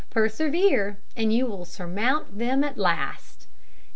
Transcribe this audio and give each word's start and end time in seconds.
Persevere, 0.09 0.97
and 1.15 1.31
you 1.31 1.45
will 1.45 1.63
surmount 1.63 2.39
them 2.39 2.63
at 2.63 2.75
last. 2.75 3.45